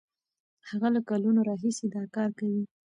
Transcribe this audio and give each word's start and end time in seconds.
هغه 0.69 0.87
له 0.95 1.01
کلونو 1.09 1.39
راهیسې 1.49 1.85
دا 1.95 2.03
کار 2.15 2.29
کوي. 2.39 2.63